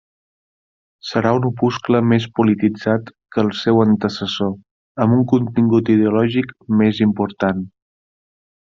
[1.09, 4.57] Serà un opuscle més polititzat que el seu antecessor,
[5.07, 7.63] amb un contingut ideològic més important.